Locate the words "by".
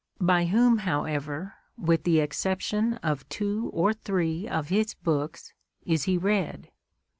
0.19-0.45